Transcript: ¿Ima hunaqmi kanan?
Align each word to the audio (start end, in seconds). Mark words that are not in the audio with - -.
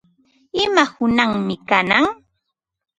¿Ima 0.63 0.83
hunaqmi 0.95 1.55
kanan? 1.69 2.05